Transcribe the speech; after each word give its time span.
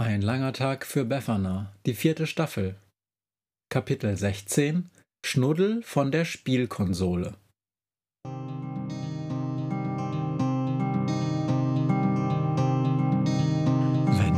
Ein 0.00 0.22
langer 0.22 0.54
Tag 0.54 0.86
für 0.86 1.04
Befana, 1.04 1.74
die 1.84 1.92
vierte 1.92 2.26
Staffel. 2.26 2.76
Kapitel 3.68 4.16
16 4.16 4.88
Schnuddel 5.22 5.82
von 5.82 6.10
der 6.10 6.24
Spielkonsole. 6.24 7.34
Wenn 8.24 8.32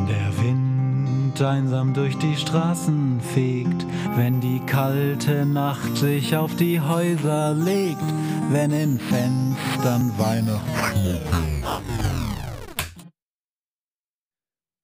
der 0.09 0.37
Wind 0.43 1.41
einsam 1.41 1.95
durch 1.95 2.19
die 2.19 2.35
Straßen 2.35 3.21
fegt, 3.21 3.87
wenn 4.17 4.41
die 4.41 4.59
kalte 4.67 5.47
Nacht 5.47 5.97
sich 5.97 6.35
auf 6.35 6.57
die 6.57 6.81
Häuser 6.81 7.55
legt, 7.55 8.03
wenn 8.51 8.73
in 8.73 8.99
Fenstern 8.99 10.13
Weihnachten 10.19 12.12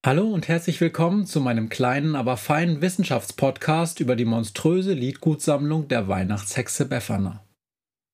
Hallo 0.09 0.27
und 0.27 0.49
herzlich 0.49 0.81
willkommen 0.81 1.27
zu 1.27 1.39
meinem 1.39 1.69
kleinen, 1.69 2.16
aber 2.16 2.39
feinen 2.39 2.80
Wissenschaftspodcast 2.80 4.01
über 4.01 4.16
die 4.16 4.25
monströse 4.25 4.95
Liedgutsammlung 4.95 5.87
der 5.89 6.09
Weihnachtshexe 6.09 6.87
Befana. 6.87 7.45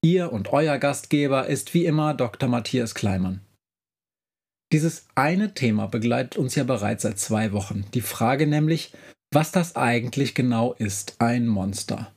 Ihr 0.02 0.32
und 0.32 0.52
euer 0.52 0.78
Gastgeber 0.78 1.46
ist 1.46 1.72
wie 1.72 1.84
immer 1.84 2.12
Dr. 2.12 2.48
Matthias 2.48 2.96
Kleimann. 2.96 3.42
Dieses 4.72 5.06
eine 5.14 5.54
Thema 5.54 5.86
begleitet 5.86 6.36
uns 6.36 6.56
ja 6.56 6.64
bereits 6.64 7.04
seit 7.04 7.20
zwei 7.20 7.52
Wochen. 7.52 7.84
Die 7.94 8.00
Frage 8.00 8.48
nämlich, 8.48 8.90
was 9.32 9.52
das 9.52 9.76
eigentlich 9.76 10.34
genau 10.34 10.72
ist, 10.72 11.14
ein 11.20 11.46
Monster. 11.46 12.12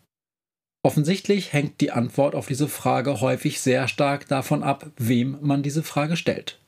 Offensichtlich 0.84 1.54
hängt 1.54 1.82
die 1.82 1.92
Antwort 1.92 2.34
auf 2.34 2.48
diese 2.48 2.68
Frage 2.68 3.22
häufig 3.22 3.62
sehr 3.62 3.88
stark 3.88 4.28
davon 4.28 4.64
ab, 4.64 4.90
wem 4.98 5.38
man 5.42 5.62
diese 5.62 5.84
Frage 5.84 6.18
stellt. 6.18 6.60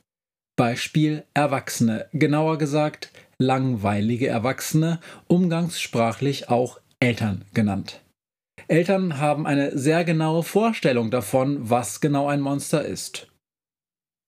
Beispiel 0.60 1.24
Erwachsene, 1.32 2.10
genauer 2.12 2.58
gesagt 2.58 3.12
langweilige 3.38 4.26
Erwachsene, 4.26 5.00
umgangssprachlich 5.26 6.50
auch 6.50 6.78
Eltern 7.00 7.46
genannt. 7.54 8.02
Eltern 8.68 9.16
haben 9.16 9.46
eine 9.46 9.78
sehr 9.78 10.04
genaue 10.04 10.42
Vorstellung 10.42 11.10
davon, 11.10 11.70
was 11.70 12.02
genau 12.02 12.28
ein 12.28 12.42
Monster 12.42 12.84
ist. 12.84 13.32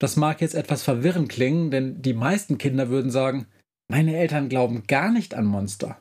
Das 0.01 0.17
mag 0.17 0.41
jetzt 0.41 0.55
etwas 0.55 0.83
verwirrend 0.83 1.29
klingen, 1.29 1.71
denn 1.71 2.01
die 2.01 2.15
meisten 2.15 2.57
Kinder 2.57 2.89
würden 2.89 3.11
sagen, 3.11 3.45
meine 3.91 4.17
Eltern 4.17 4.49
glauben 4.49 4.85
gar 4.87 5.13
nicht 5.13 5.35
an 5.35 5.45
Monster. 5.45 6.01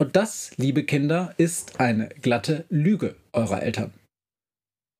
Und 0.00 0.16
das, 0.16 0.50
liebe 0.56 0.82
Kinder, 0.82 1.32
ist 1.36 1.78
eine 1.78 2.08
glatte 2.08 2.64
Lüge 2.70 3.14
eurer 3.32 3.62
Eltern. 3.62 3.92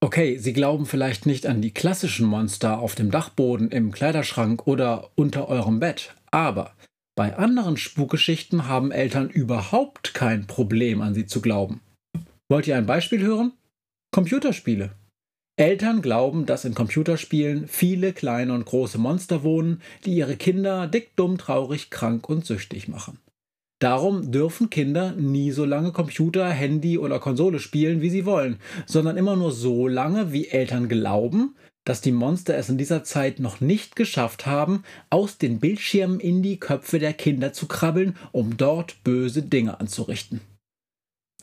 Okay, 0.05 0.37
Sie 0.37 0.53
glauben 0.53 0.85
vielleicht 0.85 1.25
nicht 1.25 1.47
an 1.47 1.63
die 1.63 1.73
klassischen 1.73 2.27
Monster 2.27 2.79
auf 2.79 2.95
dem 2.95 3.11
Dachboden, 3.11 3.71
im 3.71 3.91
Kleiderschrank 3.91 4.67
oder 4.67 5.09
unter 5.15 5.49
eurem 5.49 5.81
Bett, 5.81 6.15
aber 6.31 6.75
bei 7.17 7.35
anderen 7.39 7.79
Spukgeschichten 7.79 8.69
haben 8.69 8.93
Eltern 8.93 9.31
überhaupt 9.31 10.13
kein 10.13 10.47
Problem 10.47 11.01
an 11.01 11.15
sie 11.15 11.25
zu 11.25 11.41
glauben. 11.41 11.81
Wollt 12.51 12.67
ihr 12.67 12.77
ein 12.77 12.85
Beispiel 12.85 13.23
hören? 13.23 13.53
Computerspiele. 14.13 14.95
Eltern 15.57 16.03
glauben, 16.03 16.45
dass 16.45 16.67
in 16.67 16.75
Computerspielen 16.75 17.67
viele 17.67 18.13
kleine 18.13 18.53
und 18.53 18.67
große 18.67 18.99
Monster 18.99 19.43
wohnen, 19.43 19.81
die 20.05 20.17
ihre 20.17 20.37
Kinder 20.37 20.87
dick, 20.87 21.17
dumm, 21.17 21.39
traurig, 21.39 21.89
krank 21.89 22.29
und 22.29 22.45
süchtig 22.45 22.89
machen. 22.89 23.21
Darum 23.81 24.31
dürfen 24.31 24.71
Kinder 24.71 25.13
nie 25.13 25.51
so 25.51 25.65
lange 25.65 25.93
Computer, 25.93 26.49
Handy 26.49 26.99
oder 26.99 27.19
Konsole 27.19 27.59
spielen, 27.59 28.01
wie 28.01 28.11
sie 28.11 28.25
wollen, 28.25 28.59
sondern 28.87 29.17
immer 29.17 29.37
nur 29.37 29.53
so 29.53 29.89
lange, 29.89 30.33
wie 30.33 30.49
Eltern 30.49 30.89
glauben, 30.89 31.57
dass 31.85 32.01
die 32.01 32.13
Monster 32.13 32.57
es 32.57 32.69
in 32.69 32.79
dieser 32.79 33.05
Zeit 33.05 33.41
noch 33.41 33.61
nicht 33.61 33.95
geschafft 33.95 34.47
haben, 34.47 34.85
aus 35.11 35.39
den 35.39 35.61
Bildschirmen 35.61 36.19
in 36.19 36.43
die 36.43 36.59
Köpfe 36.59 36.99
der 36.99 37.13
Kinder 37.13 37.53
zu 37.53 37.67
krabbeln, 37.67 38.17
um 38.33 38.57
dort 38.57 39.03
böse 39.05 39.43
Dinge 39.43 39.79
anzurichten. 39.81 40.41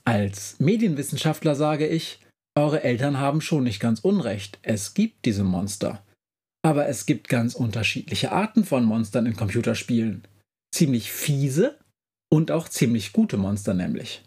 Als 0.03 0.59
Medienwissenschaftler 0.59 1.53
sage 1.53 1.87
ich, 1.87 2.19
eure 2.57 2.83
Eltern 2.83 3.19
haben 3.19 3.41
schon 3.41 3.63
nicht 3.63 3.79
ganz 3.79 3.99
unrecht, 3.99 4.59
es 4.63 4.93
gibt 4.93 5.25
diese 5.25 5.43
Monster. 5.43 6.03
Aber 6.63 6.87
es 6.87 7.05
gibt 7.05 7.27
ganz 7.27 7.55
unterschiedliche 7.55 8.31
Arten 8.31 8.65
von 8.65 8.83
Monstern 8.83 9.25
in 9.25 9.35
Computerspielen. 9.35 10.23
Ziemlich 10.73 11.11
fiese 11.11 11.77
und 12.31 12.51
auch 12.51 12.69
ziemlich 12.69 13.13
gute 13.13 13.37
Monster 13.37 13.73
nämlich. 13.73 14.23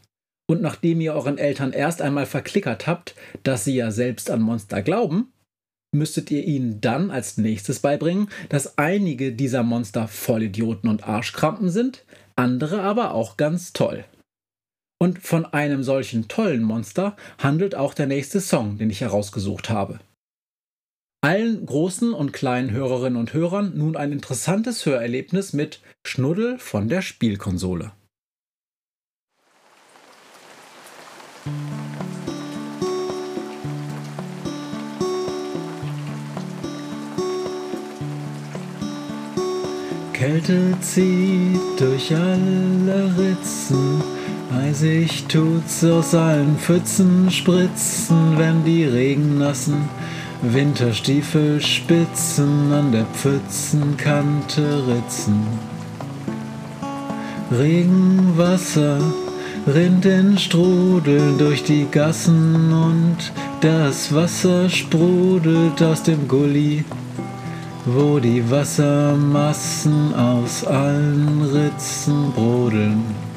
Und 0.46 0.60
nachdem 0.60 1.00
ihr 1.00 1.14
euren 1.14 1.38
Eltern 1.38 1.72
erst 1.72 2.02
einmal 2.02 2.26
verklickert 2.26 2.86
habt, 2.86 3.14
dass 3.42 3.64
sie 3.64 3.76
ja 3.76 3.90
selbst 3.90 4.30
an 4.30 4.42
Monster 4.42 4.82
glauben, 4.82 5.32
müsstet 5.94 6.30
ihr 6.30 6.44
ihnen 6.44 6.80
dann 6.80 7.10
als 7.10 7.38
nächstes 7.38 7.80
beibringen, 7.80 8.28
dass 8.50 8.76
einige 8.76 9.32
dieser 9.32 9.62
Monster 9.62 10.06
Vollidioten 10.08 10.90
und 10.90 11.08
Arschkrampen 11.08 11.70
sind, 11.70 12.04
andere 12.36 12.82
aber 12.82 13.14
auch 13.14 13.36
ganz 13.36 13.72
toll. 13.72 14.04
Und 15.00 15.20
von 15.20 15.46
einem 15.46 15.82
solchen 15.82 16.28
tollen 16.28 16.62
Monster 16.62 17.16
handelt 17.38 17.74
auch 17.74 17.94
der 17.94 18.06
nächste 18.06 18.40
Song, 18.40 18.78
den 18.78 18.90
ich 18.90 19.00
herausgesucht 19.00 19.70
habe. 19.70 20.00
Allen 21.24 21.64
großen 21.64 22.12
und 22.12 22.34
kleinen 22.34 22.70
Hörerinnen 22.70 23.18
und 23.18 23.32
Hörern 23.32 23.72
nun 23.78 23.96
ein 23.96 24.12
interessantes 24.12 24.84
Hörerlebnis 24.84 25.54
mit 25.54 25.80
Schnuddel 26.06 26.58
von 26.58 26.90
der 26.90 27.00
Spielkonsole. 27.00 27.92
Kälte 40.12 40.76
zieht 40.82 41.80
durch 41.80 42.14
alle 42.14 43.14
Ritzen, 43.16 44.02
eisig 44.52 45.24
tut's 45.28 45.82
aus 45.84 46.14
allen 46.14 46.58
Pfützen, 46.58 47.30
spritzen, 47.30 48.36
wenn 48.36 48.62
die 48.66 48.84
Regennassen 48.84 49.88
Winterstiefelspitzen 50.52 52.72
an 52.72 52.92
der 52.92 53.06
Pfützenkante 53.06 54.86
ritzen. 54.86 55.42
Regenwasser 57.50 59.00
rinnt 59.66 60.04
in 60.04 60.38
Strudeln 60.38 61.38
durch 61.38 61.64
die 61.64 61.86
Gassen 61.90 62.72
und 62.72 63.16
das 63.60 64.14
Wasser 64.14 64.68
sprudelt 64.68 65.82
aus 65.82 66.02
dem 66.02 66.28
Gully, 66.28 66.84
wo 67.86 68.18
die 68.18 68.50
Wassermassen 68.50 70.14
aus 70.14 70.64
allen 70.64 71.42
Ritzen 71.42 72.32
brodeln. 72.32 73.33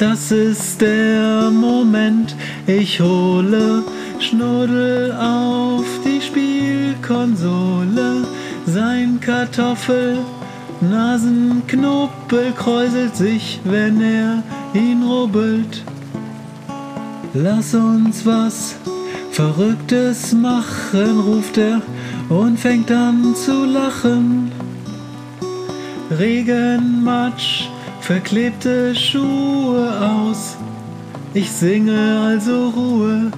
Das 0.00 0.32
ist 0.32 0.80
der 0.80 1.50
Moment, 1.50 2.34
ich 2.66 2.98
hole 3.00 3.84
Schnuddel 4.18 5.12
auf 5.12 5.84
die 6.02 6.22
Spielkonsole, 6.22 8.24
sein 8.64 9.20
Kartoffel, 9.20 10.16
Nasenknuppel 10.80 12.52
kräuselt 12.56 13.14
sich, 13.14 13.60
wenn 13.64 14.00
er 14.00 14.42
ihn 14.72 15.02
rubbelt. 15.02 15.84
Lass 17.34 17.74
uns 17.74 18.24
was 18.24 18.76
Verrücktes 19.32 20.32
machen, 20.32 21.20
ruft 21.20 21.58
er 21.58 21.82
und 22.30 22.58
fängt 22.58 22.90
an 22.90 23.34
zu 23.34 23.66
lachen. 23.66 24.50
Regenmatsch, 26.10 27.68
verklebte 28.10 28.92
Schuhe 28.96 29.88
aus. 30.00 30.56
Ich 31.32 31.48
singe 31.48 32.20
also 32.26 32.70
Ruhe. 32.70 33.30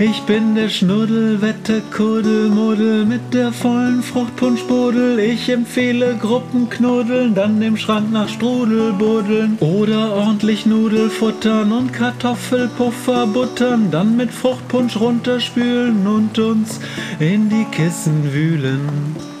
Ich 0.00 0.22
bin 0.22 0.56
der 0.56 0.70
Schnuddel, 0.70 1.40
Wette, 1.40 1.80
Kuddel, 1.96 2.48
Muddel 2.48 3.04
mit 3.06 3.32
der 3.32 3.52
vollen 3.52 4.02
Fruchtpunschbuddel. 4.02 5.20
Ich 5.20 5.48
empfehle 5.48 6.16
Gruppenknuddeln, 6.20 7.36
dann 7.36 7.62
im 7.62 7.76
Schrank 7.76 8.10
nach 8.10 8.28
Strudel 8.28 8.92
buddeln. 8.94 9.56
Oder 9.60 10.16
ordentlich 10.16 10.66
Nudel 10.66 11.08
futtern 11.08 11.70
und 11.70 11.92
Kartoffelpuffer 11.92 13.28
buttern, 13.28 13.92
dann 13.92 14.16
mit 14.16 14.32
Fruchtpunsch 14.32 14.96
runterspülen 14.96 16.04
und 16.08 16.36
uns 16.40 16.80
in 17.20 17.48
die 17.48 17.66
Kissen 17.66 18.32
wühlen. 18.32 19.31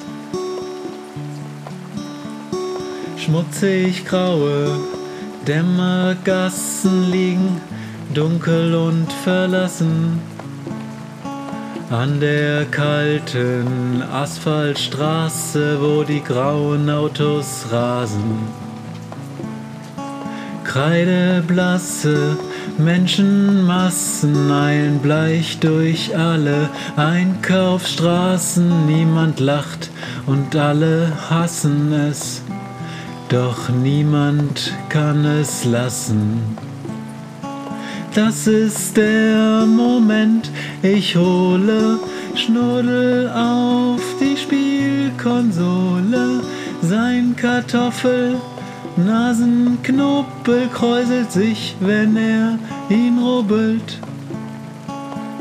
Schmutzig 3.24 4.04
graue 4.04 4.80
Dämmergassen 5.46 7.08
liegen, 7.08 7.60
dunkel 8.12 8.74
und 8.74 9.12
verlassen 9.12 10.20
an 11.88 12.18
der 12.18 12.64
kalten 12.64 14.02
Asphaltstraße, 14.12 15.78
wo 15.80 16.02
die 16.02 16.20
grauen 16.20 16.90
Autos 16.90 17.66
rasen. 17.70 18.48
Kreideblasse 20.64 22.36
Menschenmassen 22.78 24.50
eilen 24.50 24.98
bleich 24.98 25.60
durch 25.60 26.16
alle 26.16 26.70
Einkaufsstraßen. 26.96 28.86
Niemand 28.86 29.38
lacht 29.38 29.90
und 30.26 30.56
alle 30.56 31.12
hassen 31.30 31.92
es. 31.92 32.42
Doch 33.32 33.70
niemand 33.70 34.74
kann 34.90 35.24
es 35.24 35.64
lassen. 35.64 36.42
Das 38.14 38.46
ist 38.46 38.98
der 38.98 39.64
Moment, 39.66 40.50
ich 40.82 41.16
hole 41.16 41.98
Schnuddel 42.34 43.30
auf 43.30 44.02
die 44.20 44.36
Spielkonsole. 44.36 46.42
Sein 46.82 47.34
Kartoffel, 47.34 48.36
Nasenknuppel 48.96 50.68
kräuselt 50.68 51.32
sich, 51.32 51.74
wenn 51.80 52.18
er 52.18 52.58
ihn 52.90 53.18
rubbelt. 53.18 53.98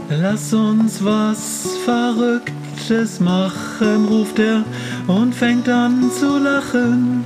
Lass 0.10 0.54
uns 0.54 1.04
was 1.04 1.76
Verrücktes 1.84 3.20
machen, 3.20 4.06
ruft 4.08 4.40
er 4.40 4.64
und 5.08 5.36
fängt 5.36 5.68
an 5.68 6.10
zu 6.18 6.38
lachen. 6.38 7.26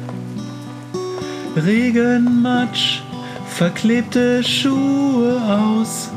Regenmatsch, 1.55 3.01
verklebte 3.47 4.43
Schuhe 4.43 5.41
aus. 5.41 6.11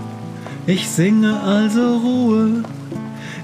Ich 0.67 0.89
singe 0.89 1.41
also 1.41 1.99
Ruhe. 1.99 2.65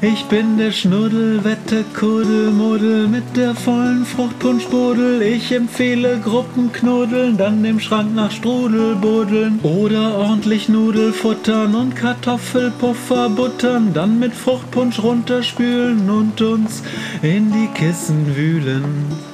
Ich 0.03 0.25
bin 0.25 0.59
der 0.59 0.73
Schnuddel, 0.73 1.45
Wette, 1.45 1.85
Kuddelmuddel 1.95 3.07
mit 3.07 3.37
der 3.37 3.55
vollen 3.55 4.05
Fruchtpunschbudel. 4.05 5.23
Ich 5.23 5.53
empfehle 5.53 6.19
Gruppenknuddeln, 6.19 7.37
dann 7.37 7.65
im 7.65 7.79
Schrank 7.79 8.15
nach 8.15 8.33
Strudel 8.33 8.97
buddeln. 8.97 9.61
Oder 9.63 10.19
ordentlich 10.19 10.69
Nudel 10.69 11.13
futtern 11.13 11.75
und 11.77 11.95
Kartoffelpuffer 11.95 13.31
buttern, 13.31 13.93
dann 13.95 14.19
mit 14.19 14.35
Fruchtpunsch 14.35 15.01
runterspülen 15.03 16.11
und 16.11 16.43
uns 16.43 16.83
in 17.23 17.53
die 17.53 17.69
Kissen 17.69 18.37
wühlen. 18.37 19.34